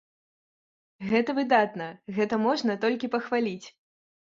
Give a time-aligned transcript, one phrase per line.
[1.09, 3.67] Гэта выдатна, гэта можна толькі пахваліць.